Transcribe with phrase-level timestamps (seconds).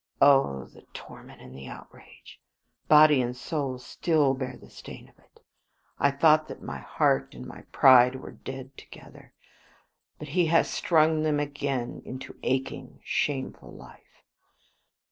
[0.19, 0.65] Oh!
[0.65, 2.41] the torment and the outrage:
[2.87, 5.41] body and soul still bear the stain of it.
[5.99, 9.31] I thought that my heart and my pride were dead together,
[10.17, 14.23] but he has stung them again into aching, shameful life.